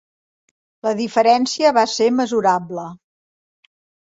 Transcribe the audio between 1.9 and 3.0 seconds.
ser mesurable.